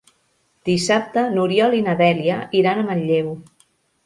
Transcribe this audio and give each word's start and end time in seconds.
Dissabte 0.69 1.25
n'Oriol 1.35 1.75
i 1.81 1.83
na 1.89 1.95
Dèlia 2.01 2.39
iran 2.63 2.81
a 2.81 2.87
Manlleu. 2.89 3.31